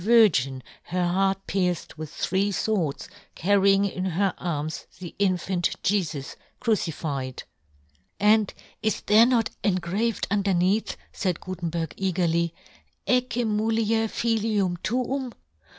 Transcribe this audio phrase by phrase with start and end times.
[0.03, 7.43] Virgin, her heart pierced with" three fwords, carrying in her arms" the infant Jefus, crucified.""
[8.19, 8.51] And"
[8.81, 12.51] is there not engraved underneath," faid Gutenberg, eagerly,"
[13.07, 15.33] Fjcce mulier ^^Jilium tuum?